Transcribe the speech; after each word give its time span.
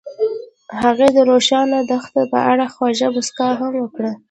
هغې 0.83 1.07
د 1.15 1.17
روښانه 1.29 1.79
دښته 1.89 2.21
په 2.31 2.39
اړه 2.51 2.65
خوږه 2.73 3.07
موسکا 3.15 3.47
هم 3.59 3.73
وکړه. 3.79 4.11